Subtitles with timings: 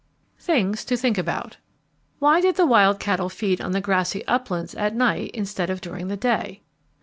[0.39, 1.57] THINGS TO THINK ABOUT
[2.17, 6.07] Why did the wild cattle feed on the grassy uplands at night instead of during
[6.07, 6.63] the day?